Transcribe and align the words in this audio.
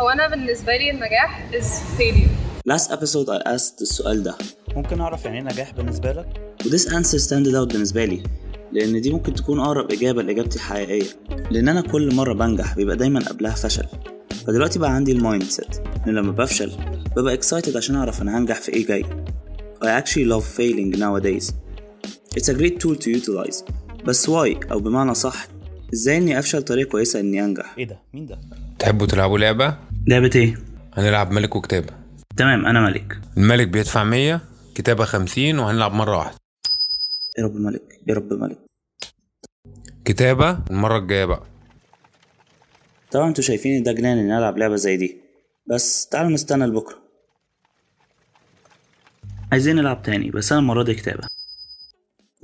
هو 0.00 0.08
أنا 0.08 0.28
بالنسبة 0.28 0.76
لي 0.76 0.90
النجاح 0.90 1.50
is 1.52 1.64
failure. 2.00 2.32
Last 2.72 2.90
episode 2.90 3.28
I 3.28 3.42
asked 3.48 3.80
السؤال 3.80 4.22
ده. 4.22 4.34
ممكن 4.76 5.00
أعرف 5.00 5.24
يعني 5.24 5.38
إيه 5.38 5.44
نجاح 5.44 5.70
بالنسبة 5.72 6.12
لك؟ 6.12 6.26
و 6.66 6.68
this 6.68 6.82
answer 6.82 7.18
standed 7.28 7.54
out 7.54 7.72
بالنسبة 7.72 8.04
لي؟ 8.04 8.22
لأن 8.72 9.00
دي 9.00 9.10
ممكن 9.10 9.34
تكون 9.34 9.60
أقرب 9.60 9.92
إجابة 9.92 10.22
لإجابتي 10.22 10.56
الحقيقية. 10.56 11.06
لأن 11.50 11.68
أنا 11.68 11.80
كل 11.80 12.14
مرة 12.14 12.32
بنجح 12.32 12.74
بيبقى 12.76 12.96
دايما 12.96 13.20
قبلها 13.20 13.54
فشل. 13.54 13.86
فدلوقتي 14.46 14.78
بقى 14.78 14.92
عندي 14.94 15.12
ال 15.12 15.44
mindset 15.44 15.76
إن 16.06 16.14
لما 16.14 16.32
بفشل 16.32 16.72
ببقى 17.16 17.38
excited 17.38 17.76
عشان 17.76 17.96
أعرف 17.96 18.22
أنا 18.22 18.38
هنجح 18.38 18.60
في 18.60 18.72
إيه 18.72 18.86
جاي. 18.86 19.04
I 19.84 20.02
actually 20.02 20.26
love 20.32 20.44
failing 20.58 20.98
nowadays. 20.98 21.52
It's 22.36 22.48
a 22.48 22.54
great 22.54 22.80
tool 22.80 22.96
to 22.96 23.08
utilize. 23.20 23.64
بس 24.04 24.30
why 24.30 24.70
أو 24.72 24.78
بمعنى 24.80 25.14
صح 25.14 25.46
إزاي 25.94 26.16
إني 26.16 26.38
أفشل 26.38 26.62
طريقة 26.62 26.88
كويسة 26.90 27.20
إني 27.20 27.44
أنجح؟ 27.44 27.74
إيه 27.78 27.86
ده؟ 27.86 27.98
مين 28.14 28.26
ده؟ 28.26 28.38
تحبوا 28.82 29.06
تلعبوا 29.06 29.38
لعبة؟ 29.38 29.78
لعبة 30.06 30.30
إيه؟ 30.34 30.56
هنلعب 30.94 31.30
ملك 31.32 31.56
وكتابة 31.56 31.92
تمام 32.36 32.66
أنا 32.66 32.80
ملك. 32.80 33.18
الملك 33.36 33.68
بيدفع 33.68 34.04
100 34.04 34.40
كتابة 34.74 35.04
50 35.04 35.58
وهنلعب 35.58 35.92
مرة 35.92 36.16
واحدة. 36.18 36.36
يا 37.38 37.44
رب 37.44 37.54
ملك 37.56 38.00
يا 38.06 38.14
رب 38.14 38.32
ملك 38.32 38.58
كتابة 40.04 40.58
المرة 40.70 40.98
الجاية 40.98 41.24
بقى. 41.24 41.42
طبعا 43.10 43.28
أنتوا 43.28 43.44
شايفين 43.44 43.82
ده 43.82 43.92
جنان 43.92 44.18
اني 44.18 44.38
ألعب 44.38 44.58
لعبة 44.58 44.76
زي 44.76 44.96
دي. 44.96 45.16
بس 45.66 46.06
تعالوا 46.06 46.30
نستنى 46.30 46.66
لبكرة. 46.66 46.98
عايزين 49.52 49.76
نلعب 49.76 50.02
تاني 50.02 50.30
بس 50.30 50.52
أنا 50.52 50.60
المرة 50.60 50.82
دي 50.82 50.94
كتابة. 50.94 51.26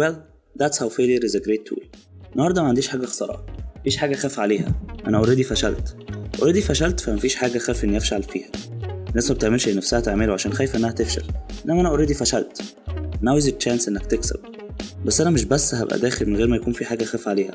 Well 0.00 0.14
that's 0.62 0.76
how 0.78 0.88
failure 0.88 1.24
is 1.28 1.34
a 1.34 1.40
great 1.40 1.70
tool. 1.72 1.86
النهاردة 2.32 2.62
ما 2.62 2.68
عنديش 2.68 2.88
حاجة 2.88 3.04
أخسرها. 3.04 3.46
مفيش 3.80 3.96
حاجة 3.96 4.14
أخاف 4.14 4.40
عليها. 4.40 4.72
أنا 5.06 5.18
already 5.18 5.42
فشلت. 5.44 6.05
already 6.38 6.60
فشلت 6.60 7.00
فمفيش 7.00 7.34
حاجة 7.34 7.56
أخاف 7.56 7.84
إني 7.84 7.96
أفشل 7.96 8.22
فيها. 8.22 8.48
الناس 9.08 9.30
ما 9.30 9.36
بتعملش 9.36 9.64
اللي 9.66 9.76
نفسها 9.76 10.00
تعمله 10.00 10.32
عشان 10.32 10.52
خايفة 10.52 10.78
إنها 10.78 10.90
تفشل. 10.92 11.22
إنما 11.64 11.80
أنا 11.80 11.88
already 11.88 12.14
فشلت. 12.14 12.62
Now 13.24 13.40
is 13.42 13.44
your 13.44 13.54
chance 13.66 13.88
إنك 13.88 14.06
تكسب. 14.06 14.40
بس 15.04 15.20
أنا 15.20 15.30
مش 15.30 15.44
بس 15.44 15.74
هبقى 15.74 15.98
داخل 15.98 16.26
من 16.30 16.36
غير 16.36 16.46
ما 16.48 16.56
يكون 16.56 16.72
في 16.72 16.84
حاجة 16.84 17.04
أخاف 17.04 17.28
عليها. 17.28 17.52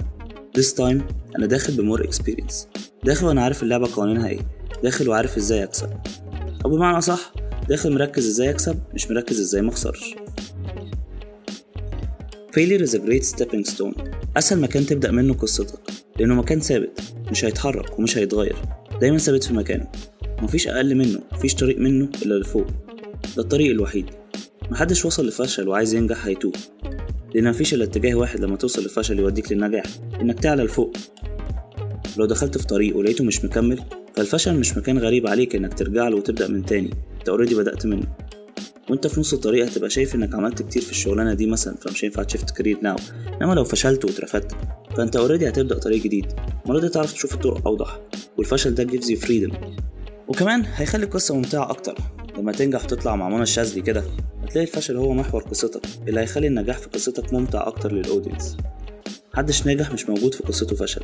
This 0.58 0.74
time 0.78 1.02
أنا 1.38 1.46
داخل 1.46 1.74
ب 1.74 1.80
more 1.80 2.04
experience 2.04 2.68
داخل 3.04 3.26
وأنا 3.26 3.44
عارف 3.44 3.64
اللعبة 3.64 3.90
قوانينها 3.96 4.28
إيه. 4.28 4.40
داخل 4.84 5.10
وعارف 5.10 5.38
إزاي 5.38 5.64
أكسب. 5.64 5.90
أو 6.66 6.70
بمعنى 6.70 7.02
صح 7.02 7.34
داخل 7.70 7.94
مركز 7.94 8.28
إزاي 8.28 8.50
أكسب 8.50 8.80
مش 8.94 9.12
مركز 9.12 9.40
إزاي 9.40 9.62
مخسرش 9.62 10.16
Failure 12.58 12.82
is 12.82 12.94
a 12.94 13.00
great 13.00 13.24
stepping 13.24 13.64
stone. 13.74 14.02
أسهل 14.38 14.60
مكان 14.62 14.86
تبدأ 14.86 15.12
منه 15.12 15.34
قصتك 15.34 15.80
لأنه 16.20 16.36
مكان 16.36 16.60
ثابت. 16.60 17.02
مش 17.32 17.46
هيتحرك 17.46 18.00
ومش 18.00 18.18
هيتغير. 18.18 18.56
دايما 19.02 19.18
ثابت 19.18 19.44
في 19.44 19.54
مكانه. 19.54 19.88
مفيش 20.42 20.68
أقل 20.68 20.96
منه 20.96 21.20
مفيش 21.32 21.56
طريق 21.56 21.78
منه 21.78 22.10
إلا 22.26 22.34
لفوق. 22.34 22.68
ده 23.38 23.44
الطريق 23.44 23.72
الوحيد. 23.72 24.06
محدش 24.72 25.06
وصل 25.06 25.28
لفشل 25.28 25.68
وعايز 25.68 25.94
ينجح 25.94 26.26
هيتوه. 26.26 26.54
لأن 27.36 27.50
مفيش 27.50 27.74
إلا 27.74 27.84
اتجاه 27.84 28.16
واحد 28.16 28.40
لما 28.40 28.58
توصل 28.58 28.82
للفشل 28.82 29.20
يوديك 29.20 29.52
للنجاح 29.52 29.84
إنك 30.22 30.40
تعلى 30.40 30.64
لفوق. 30.64 30.94
لو 32.18 32.26
دخلت 32.26 32.58
في 32.58 32.68
طريق 32.68 32.98
ولقيته 32.98 33.24
مش 33.24 33.46
مكمل 33.46 33.80
فالفشل 34.16 34.56
مش 34.56 34.78
مكان 34.78 34.98
غريب 34.98 35.28
عليك 35.28 35.56
إنك 35.56 35.74
ترجع 35.74 36.08
له 36.08 36.16
وتبدأ 36.16 36.48
من 36.48 36.66
تاني. 36.66 36.90
أنت 37.20 37.30
already 37.30 37.56
بدأت 37.56 37.86
منه. 37.86 38.08
وأنت 38.90 39.08
في 39.08 39.20
نص 39.20 39.34
الطريق 39.34 39.66
هتبقى 39.66 39.90
شايف 39.90 40.16
إنك 40.16 40.36
عملت 40.36 40.62
كتير 40.62 40.82
في 40.82 40.92
الشغلانة 40.92 41.34
دي 41.34 41.46
مثلا 41.46 41.76
فمش 41.76 42.06
هينفع 42.06 42.24
ت 42.24 42.28
shift 42.28 42.52
career 42.52 42.78
now 42.82 42.96
إنما 43.42 43.54
لو 43.54 43.64
فشلت 43.64 44.06
واترفدت 44.06 44.52
فأنت 44.98 45.16
already 45.16 45.50
هتبدأ 45.50 45.80
طريق 45.80 46.04
جديد. 46.04 46.26
المرة 46.66 46.80
دي 46.80 46.90
تعرف 46.90 47.14
تشوف 47.14 47.34
الطرق 47.34 47.68
أوضح. 47.68 48.00
والفشل 48.38 48.76
ده 48.76 48.88
gives 48.88 49.04
you 49.06 49.22
freedom. 49.26 49.56
وكمان 50.28 50.64
هيخلي 50.76 51.04
القصة 51.06 51.36
ممتعة 51.36 51.70
أكتر. 51.70 51.98
لما 52.38 52.52
تنجح 52.52 52.84
وتطلع 52.84 53.16
مع 53.16 53.30
منى 53.30 53.44
الشاذلي 53.44 53.82
كده 53.82 54.04
هتلاقي 54.44 54.68
الفشل 54.68 54.96
هو 54.98 55.14
محور 55.14 55.44
قصتك 55.44 55.82
اللي 56.08 56.20
هيخلي 56.20 56.48
النجاح 56.48 56.78
في 56.78 56.90
قصتك 56.90 57.34
ممتع 57.34 57.68
أكتر 57.68 57.92
لل 57.92 58.05
audience 58.05 58.58
محدش 59.34 59.66
ناجح 59.66 59.92
مش 59.94 60.10
موجود 60.10 60.34
في 60.34 60.44
قصته 60.44 60.76
فشل. 60.76 61.02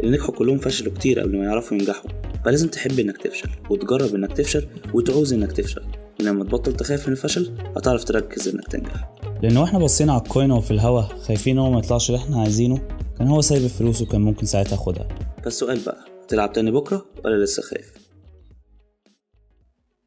اللي 0.00 0.10
نجحوا 0.16 0.34
كلهم 0.34 0.58
فشلوا 0.58 0.94
كتير 0.94 1.20
قبل 1.20 1.36
ما 1.38 1.44
يعرفوا 1.44 1.76
ينجحوا. 1.76 2.10
فلازم 2.44 2.68
تحب 2.68 2.98
إنك 2.98 3.16
تفشل 3.16 3.48
وتجرب 3.70 4.14
إنك 4.14 4.32
تفشل 4.32 4.66
وتعوز 4.94 5.32
إنك 5.32 5.52
تفشل. 5.52 5.82
لما 6.24 6.44
تبطل 6.44 6.76
تخاف 6.76 7.06
من 7.06 7.12
الفشل 7.12 7.54
هتعرف 7.76 8.04
تركز 8.04 8.48
إنك 8.48 8.68
تنجح. 8.68 9.10
لأن 9.42 9.56
وإحنا 9.56 9.78
بصينا 9.78 10.12
على 10.12 10.22
الكوين 10.22 10.50
وفي 10.52 10.70
الهوا 10.70 11.02
خايفين 11.02 11.58
هو 11.58 11.70
ما 11.70 11.78
يطلعش 11.78 12.10
اللي 12.10 12.20
إحنا 12.22 12.40
عايزينه. 12.40 12.88
كان 13.18 13.26
هو 13.28 13.40
سايب 13.40 13.64
الفلوس 13.64 14.02
وكان 14.02 14.20
ممكن 14.20 14.46
ساعتها 14.46 14.72
ياخدها. 14.72 15.08
فالسؤال 15.44 15.80
بقى 15.86 16.04
تلعب 16.28 16.52
تاني 16.52 16.70
بكرة 16.70 17.06
ولا 17.24 17.44
لسه 17.44 17.62
خايف؟ 17.62 17.92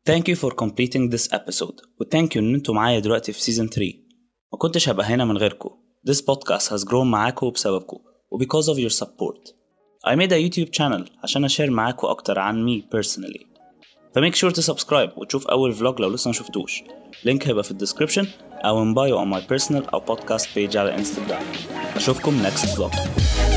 Thank 0.09 0.23
you 0.31 0.35
for 0.35 0.51
completing 0.63 1.09
this 1.15 1.27
episode 1.37 1.79
و 1.99 2.03
thank 2.03 2.27
you 2.33 2.37
إن 2.37 2.55
أنتوا 2.55 2.73
معايا 2.73 2.99
دلوقتي 2.99 3.31
في 3.33 3.39
season 3.41 3.69
3 3.69 3.93
ما 4.53 4.57
كنتش 4.59 4.89
هبقى 4.89 5.05
هنا 5.05 5.25
من 5.25 5.37
غيركم 5.37 5.69
This 6.09 6.15
podcast 6.17 6.69
has 6.69 6.83
grown 6.89 6.93
معاكم 7.05 7.47
وبسببكم 7.47 7.97
و 8.31 8.39
because 8.39 8.65
of 8.65 8.77
your 8.77 8.97
support 9.03 9.51
I 10.07 10.15
made 10.15 10.31
a 10.31 10.49
YouTube 10.49 10.69
channel 10.79 11.09
عشان 11.23 11.45
أ 11.45 11.50
share 11.50 11.71
معاكم 11.71 12.07
أكتر 12.07 12.39
عن 12.39 12.65
me 12.67 12.81
personally. 12.97 13.56
ف 14.15 14.18
make 14.18 14.26
sure 14.26 14.35
to 14.35 14.61
subscribe 14.73 15.17
وتشوف 15.17 15.47
أول 15.47 15.73
vlog 15.73 16.01
لو 16.01 16.09
لسه 16.09 16.29
مشفتوش 16.29 16.83
link 17.25 17.47
هيبقى 17.47 17.63
في 17.63 17.71
ال 17.71 17.76
description 17.76 18.27
أو 18.53 18.85
in 18.85 18.95
bio 18.95 19.25
on 19.25 19.37
my 19.37 19.47
personal 19.53 19.93
أو 19.93 20.01
podcast 20.15 20.43
page 20.55 20.75
على 20.75 20.95
انستجرام 20.95 21.43
أشوفكم 21.95 22.43
next 22.43 22.77
vlog. 22.77 23.56